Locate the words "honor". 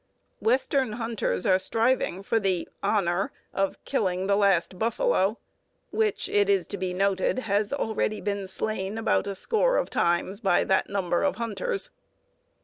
2.81-3.31